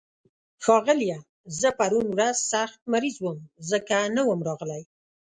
ښاغليه، 0.63 1.17
زه 1.59 1.69
پرون 1.79 2.05
ورځ 2.11 2.35
سخت 2.51 2.79
مريض 2.93 3.15
وم، 3.21 3.37
ځکه 3.69 3.95
نه 4.15 4.21
وم 4.27 4.39
راغلی. 4.49 4.81